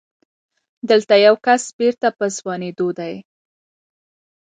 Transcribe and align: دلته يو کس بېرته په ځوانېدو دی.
دلته 0.89 1.13
يو 1.27 1.35
کس 1.45 1.63
بېرته 1.79 2.07
په 2.17 2.25
ځوانېدو 2.37 2.87
دی. 2.99 3.15